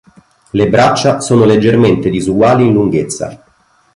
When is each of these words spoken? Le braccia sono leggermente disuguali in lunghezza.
Le 0.51 0.67
braccia 0.67 1.19
sono 1.19 1.45
leggermente 1.45 2.09
disuguali 2.09 2.65
in 2.65 2.73
lunghezza. 2.73 3.43